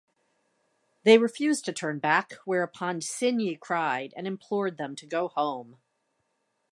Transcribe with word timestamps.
They 1.03 1.19
refused 1.19 1.63
to 1.65 1.73
turn 1.73 1.99
back, 1.99 2.33
whereupon 2.43 3.01
Signy 3.01 3.55
cried 3.55 4.15
and 4.17 4.25
implored 4.25 4.77
them 4.77 4.95
to 4.95 5.05
go 5.05 5.27
home. 5.27 5.77